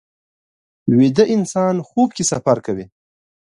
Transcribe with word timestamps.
ویده 0.97 1.25
انسان 1.35 1.75
خوب 1.87 2.09
کې 2.17 2.23
سفر 2.31 2.57
کوي 2.65 2.85